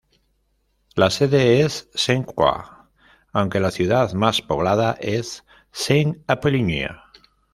La 0.95 1.11
sede 1.11 1.61
es 1.61 1.87
Saint-Croix 1.93 2.89
aunque 3.33 3.59
la 3.59 3.69
ciudad 3.69 4.11
más 4.13 4.41
poblada 4.41 4.93
es 4.99 5.45
Saint-Appolinaire. 5.71 6.97